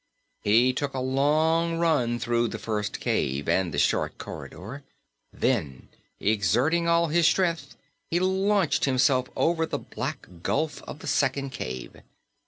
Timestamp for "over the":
9.35-9.77